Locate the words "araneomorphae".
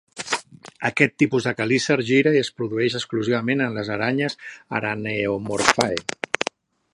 4.81-6.01